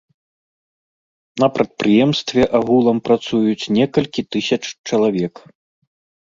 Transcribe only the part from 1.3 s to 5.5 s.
На прадпрыемстве агулам працуюць некалькі тысяч чалавек.